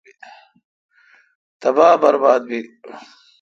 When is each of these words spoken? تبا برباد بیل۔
تبا 1.61 1.87
برباد 2.01 2.41
بیل۔ 2.49 2.67